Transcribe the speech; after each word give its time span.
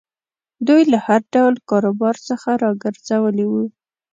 دوی 0.67 0.81
له 0.91 0.97
هر 1.05 1.21
ډول 1.33 1.55
کاروبار 1.69 2.15
څخه 2.27 2.49
را 2.63 2.71
ګرځولي 2.83 3.45
وو. 3.51 3.63